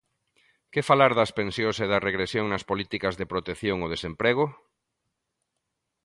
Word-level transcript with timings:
Que 0.73 0.81
falar 0.89 1.11
das 1.19 1.31
pensións 1.39 1.77
e 1.83 1.85
da 1.91 2.03
regresión 2.07 2.45
nas 2.47 2.67
políticas 2.69 3.17
de 3.19 3.29
protección 3.31 3.77
ao 3.81 3.91
desemprego? 3.95 4.45